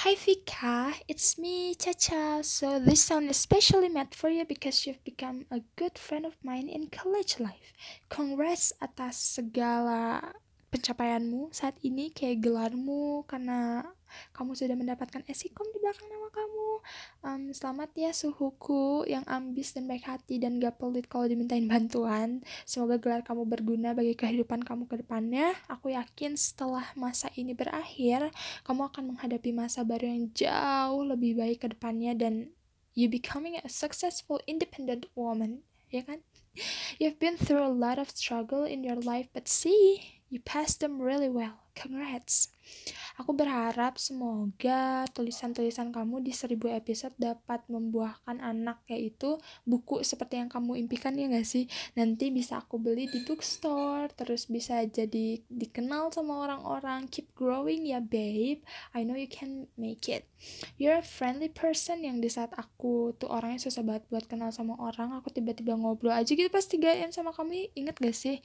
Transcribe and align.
Hi 0.00 0.14
Vika, 0.14 0.94
it's 1.08 1.36
me 1.36 1.74
Caca. 1.74 2.42
So 2.42 2.78
this 2.78 3.04
song 3.04 3.28
is 3.28 3.36
specially 3.36 3.90
made 3.90 4.14
for 4.14 4.30
you 4.30 4.46
because 4.46 4.86
you've 4.86 5.04
become 5.04 5.44
a 5.50 5.60
good 5.76 5.98
friend 5.98 6.24
of 6.24 6.40
mine 6.42 6.70
in 6.72 6.88
college 6.88 7.36
life. 7.38 7.76
Congrats 8.08 8.72
atas 8.80 9.20
segala 9.20 10.32
pencapaianmu 10.70 11.50
saat 11.50 11.74
ini 11.82 12.14
kayak 12.14 12.46
gelarmu 12.46 13.26
karena 13.26 13.82
kamu 14.30 14.54
sudah 14.54 14.74
mendapatkan 14.78 15.22
esikom 15.26 15.66
di 15.70 15.78
belakang 15.82 16.06
nama 16.10 16.28
kamu. 16.30 16.68
Um, 17.20 17.42
selamat 17.50 17.90
ya 17.94 18.10
suhuku 18.14 19.06
yang 19.06 19.22
ambis 19.26 19.74
dan 19.74 19.86
baik 19.90 20.06
hati 20.06 20.38
dan 20.38 20.58
gak 20.62 20.78
pelit 20.78 21.06
kalau 21.10 21.26
dimintain 21.26 21.66
bantuan. 21.66 22.42
Semoga 22.66 22.98
gelar 22.98 23.22
kamu 23.22 23.46
berguna 23.46 23.94
bagi 23.94 24.14
kehidupan 24.14 24.62
kamu 24.62 24.86
ke 24.86 25.02
depannya. 25.02 25.54
Aku 25.66 25.90
yakin 25.90 26.34
setelah 26.38 26.86
masa 26.94 27.30
ini 27.34 27.54
berakhir 27.54 28.30
kamu 28.66 28.90
akan 28.90 29.14
menghadapi 29.14 29.50
masa 29.50 29.82
baru 29.82 30.06
yang 30.06 30.24
jauh 30.34 31.02
lebih 31.06 31.38
baik 31.38 31.66
ke 31.66 31.68
depannya 31.74 32.14
dan 32.14 32.50
you 32.94 33.06
becoming 33.06 33.58
a 33.62 33.70
successful 33.70 34.42
independent 34.46 35.06
woman 35.18 35.66
ya 35.90 36.06
kan? 36.06 36.22
You've 36.98 37.18
been 37.22 37.38
through 37.38 37.62
a 37.62 37.70
lot 37.70 37.98
of 37.98 38.10
struggle 38.10 38.66
in 38.66 38.82
your 38.82 38.98
life 38.98 39.30
but 39.30 39.46
see 39.46 40.19
You 40.30 40.38
passed 40.38 40.78
them 40.78 41.02
really 41.02 41.26
well. 41.26 41.58
Congrats. 41.74 42.54
Aku 43.18 43.34
berharap 43.34 43.98
semoga 43.98 45.02
tulisan-tulisan 45.10 45.90
kamu 45.90 46.22
di 46.22 46.30
seribu 46.30 46.70
episode 46.70 47.10
dapat 47.18 47.66
membuahkan 47.66 48.38
anak 48.38 48.78
yaitu 48.86 49.42
buku 49.66 50.06
seperti 50.06 50.38
yang 50.38 50.46
kamu 50.46 50.78
impikan 50.78 51.18
ya 51.18 51.26
gak 51.26 51.42
sih? 51.42 51.66
Nanti 51.98 52.30
bisa 52.30 52.62
aku 52.62 52.78
beli 52.78 53.10
di 53.10 53.26
bookstore, 53.26 54.14
terus 54.14 54.46
bisa 54.46 54.86
jadi 54.86 55.42
dikenal 55.50 56.14
sama 56.14 56.46
orang-orang. 56.46 57.10
Keep 57.10 57.34
growing 57.34 57.90
ya 57.90 57.98
babe. 57.98 58.62
I 58.94 59.02
know 59.02 59.18
you 59.18 59.26
can 59.26 59.66
make 59.74 60.06
it. 60.06 60.30
You're 60.78 61.02
a 61.02 61.06
friendly 61.06 61.50
person 61.50 62.06
yang 62.06 62.22
di 62.22 62.30
saat 62.30 62.54
aku 62.54 63.18
tuh 63.18 63.26
orangnya 63.26 63.66
susah 63.66 63.82
banget 63.82 64.06
buat 64.06 64.30
kenal 64.30 64.54
sama 64.54 64.78
orang, 64.78 65.10
aku 65.18 65.34
tiba-tiba 65.34 65.74
ngobrol 65.74 66.14
aja 66.14 66.30
gitu 66.30 66.46
pasti 66.54 66.78
gak 66.78 67.10
sama 67.10 67.34
kamu. 67.34 67.74
Ingat 67.74 67.98
gak 67.98 68.14
sih? 68.14 68.38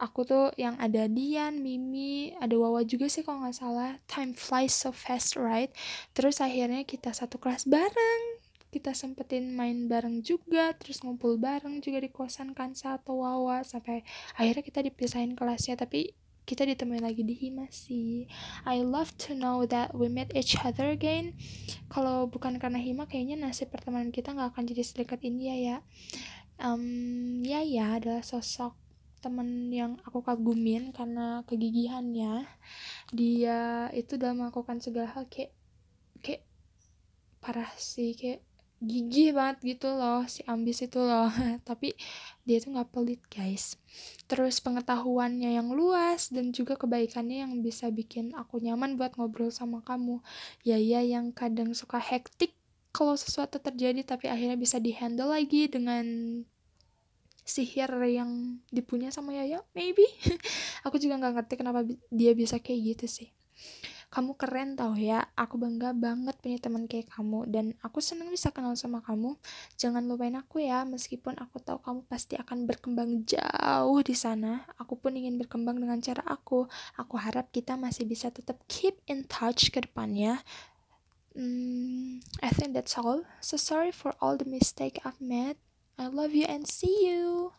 Aku 0.00 0.24
tuh 0.24 0.48
yang 0.56 0.80
ada 0.80 1.04
Dian, 1.04 1.60
Mimi, 1.60 2.32
ada 2.40 2.56
Wawa 2.56 2.80
juga 2.88 3.06
sih 3.12 3.20
kalau 3.20 3.44
nggak 3.44 3.56
salah. 3.60 4.00
Time 4.08 4.32
flies 4.32 4.72
so 4.72 4.90
fast, 4.90 5.36
right? 5.36 5.68
Terus 6.16 6.40
akhirnya 6.40 6.88
kita 6.88 7.12
satu 7.12 7.36
kelas 7.36 7.68
bareng. 7.68 8.40
Kita 8.70 8.96
sempetin 8.96 9.52
main 9.52 9.90
bareng 9.90 10.22
juga, 10.22 10.72
terus 10.78 11.02
ngumpul 11.02 11.36
bareng 11.36 11.82
juga 11.82 12.00
di 12.00 12.08
kosan 12.08 12.54
Kansa 12.56 12.96
atau 12.96 13.20
Wawa 13.20 13.66
sampai 13.66 14.06
akhirnya 14.38 14.62
kita 14.62 14.80
dipisahin 14.80 15.34
kelasnya, 15.34 15.74
tapi 15.74 16.14
kita 16.46 16.64
ditemuin 16.64 17.02
lagi 17.02 17.26
di 17.26 17.34
Hima 17.34 17.66
sih. 17.68 18.30
I 18.64 18.80
love 18.86 19.12
to 19.26 19.34
know 19.34 19.66
that 19.66 19.92
we 19.92 20.06
met 20.06 20.30
each 20.38 20.54
other 20.62 20.86
again. 20.86 21.34
Kalau 21.90 22.30
bukan 22.30 22.62
karena 22.62 22.78
Hima, 22.78 23.10
kayaknya 23.10 23.36
nasib 23.42 23.74
pertemanan 23.74 24.14
kita 24.14 24.32
nggak 24.32 24.54
akan 24.54 24.64
jadi 24.70 24.82
sedekat 24.86 25.20
ini 25.26 25.50
ya 25.50 25.56
ya. 25.58 25.76
Um, 26.62 27.42
ya 27.42 27.66
ya 27.66 27.98
adalah 27.98 28.22
sosok 28.22 28.89
temen 29.20 29.68
yang 29.70 30.00
aku 30.02 30.24
kagumin 30.24 30.90
karena 30.96 31.44
kegigihannya 31.44 32.48
dia 33.12 33.88
itu 33.92 34.16
dalam 34.16 34.42
melakukan 34.42 34.80
segala 34.80 35.12
hal 35.12 35.28
kayak 35.28 35.52
kayak 36.24 36.42
parah 37.44 37.70
sih 37.76 38.16
kayak 38.16 38.40
gigih 38.80 39.36
banget 39.36 39.76
gitu 39.76 39.92
loh 39.92 40.24
si 40.24 40.40
ambis 40.48 40.80
itu 40.80 40.96
loh. 40.96 41.28
Tapi 41.68 41.92
dia 42.48 42.56
tuh 42.64 42.72
nggak 42.72 42.90
pelit 42.90 43.20
guys. 43.28 43.76
Terus 44.24 44.56
pengetahuannya 44.64 45.52
yang 45.60 45.68
luas 45.76 46.32
dan 46.32 46.56
juga 46.56 46.80
kebaikannya 46.80 47.44
yang 47.44 47.52
bisa 47.60 47.92
bikin 47.92 48.32
aku 48.32 48.56
nyaman 48.56 48.96
buat 48.96 49.20
ngobrol 49.20 49.52
sama 49.52 49.84
kamu. 49.84 50.24
Ya 50.64 50.80
ya 50.80 51.04
yang 51.04 51.36
kadang 51.36 51.76
suka 51.76 52.00
hektik 52.00 52.56
kalau 52.90 53.14
sesuatu 53.14 53.60
terjadi 53.60 54.02
tapi 54.02 54.26
akhirnya 54.32 54.56
bisa 54.56 54.80
dihandle 54.80 55.30
lagi 55.30 55.70
dengan 55.70 56.04
sihir 57.50 57.90
yang 58.06 58.62
dipunya 58.70 59.10
sama 59.10 59.34
Yaya? 59.34 59.60
Maybe. 59.74 60.06
Aku 60.86 60.96
juga 61.02 61.18
nggak 61.18 61.34
ngerti 61.34 61.54
kenapa 61.58 61.82
dia 62.08 62.32
bisa 62.38 62.62
kayak 62.62 62.96
gitu 62.96 63.06
sih. 63.10 63.28
Kamu 64.10 64.34
keren 64.34 64.74
tau 64.74 64.98
ya. 64.98 65.22
Aku 65.38 65.54
bangga 65.54 65.94
banget 65.94 66.34
punya 66.42 66.58
teman 66.58 66.90
kayak 66.90 67.14
kamu. 67.14 67.46
Dan 67.46 67.78
aku 67.78 68.02
seneng 68.02 68.26
bisa 68.26 68.50
kenal 68.50 68.74
sama 68.74 68.98
kamu. 69.06 69.38
Jangan 69.78 70.02
lupain 70.02 70.34
aku 70.34 70.58
ya. 70.58 70.82
Meskipun 70.82 71.38
aku 71.38 71.62
tahu 71.62 71.78
kamu 71.78 72.00
pasti 72.10 72.34
akan 72.34 72.66
berkembang 72.66 73.22
jauh 73.22 74.02
di 74.02 74.18
sana. 74.18 74.66
Aku 74.82 74.98
pun 74.98 75.14
ingin 75.14 75.38
berkembang 75.38 75.78
dengan 75.78 76.02
cara 76.02 76.26
aku. 76.26 76.66
Aku 76.98 77.14
harap 77.22 77.54
kita 77.54 77.78
masih 77.78 78.02
bisa 78.02 78.34
tetap 78.34 78.58
keep 78.66 78.98
in 79.06 79.30
touch 79.30 79.70
ke 79.70 79.78
depannya. 79.78 80.42
Hmm, 81.38 82.18
I 82.42 82.50
think 82.50 82.74
that's 82.74 82.98
all. 82.98 83.22
So 83.38 83.54
sorry 83.54 83.94
for 83.94 84.18
all 84.18 84.34
the 84.34 84.48
mistake 84.48 84.98
I've 85.06 85.22
made 85.22 85.62
I 86.00 86.06
love 86.06 86.34
you 86.34 86.46
and 86.46 86.66
see 86.66 87.06
you. 87.06 87.52